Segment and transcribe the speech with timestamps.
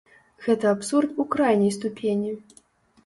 [0.45, 2.31] Гэта абсурд у крайняй ступені.